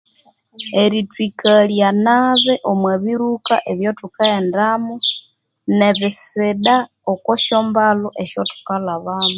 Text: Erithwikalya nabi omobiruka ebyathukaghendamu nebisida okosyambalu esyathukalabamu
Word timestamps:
Erithwikalya 0.81 1.89
nabi 2.05 2.53
omobiruka 2.71 3.55
ebyathukaghendamu 3.71 4.93
nebisida 5.77 6.75
okosyambalu 7.11 8.07
esyathukalabamu 8.23 9.29